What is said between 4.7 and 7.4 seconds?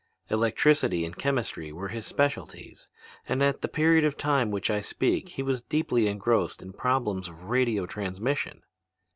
I speak he was deeply engrossed in problems